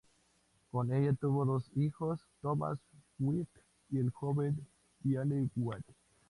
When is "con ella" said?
0.71-1.13